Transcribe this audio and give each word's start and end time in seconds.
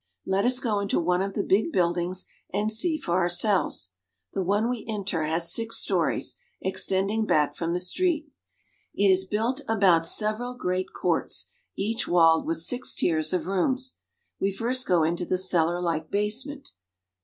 Let 0.25 0.45
us 0.45 0.59
go 0.59 0.79
into 0.79 0.99
one 0.99 1.21
of 1.21 1.35
the 1.35 1.43
big 1.43 1.71
buildings 1.71 2.25
and 2.51 2.71
see 2.71 2.97
for 2.97 3.17
ourselves. 3.19 3.91
The 4.33 4.41
one 4.41 4.67
we 4.67 4.83
enter 4.87 5.25
has 5.25 5.53
six 5.53 5.77
stories, 5.77 6.37
extending 6.59 7.27
back 7.27 7.53
from 7.53 7.73
the 7.73 7.79
street; 7.79 8.25
it 8.95 9.09
is 9.09 9.25
built 9.25 9.61
about 9.67 10.03
several 10.03 10.55
great 10.55 10.91
courts, 10.91 11.51
each 11.75 12.07
walled 12.07 12.47
with 12.47 12.57
six 12.57 12.95
tiers 12.95 13.31
of 13.31 13.45
rooms. 13.45 13.97
We 14.39 14.51
first 14.51 14.87
go 14.87 15.03
into 15.03 15.23
the 15.23 15.37
cellar 15.37 15.79
like 15.79 16.09
basement. 16.09 16.71